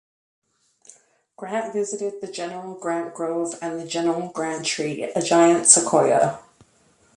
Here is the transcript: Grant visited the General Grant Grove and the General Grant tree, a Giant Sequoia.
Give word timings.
Grant 1.37 1.73
visited 1.73 2.21
the 2.21 2.31
General 2.31 2.73
Grant 2.73 3.13
Grove 3.13 3.53
and 3.61 3.79
the 3.79 3.85
General 3.85 4.29
Grant 4.29 4.65
tree, 4.65 5.03
a 5.03 5.21
Giant 5.21 5.67
Sequoia. 5.67 6.39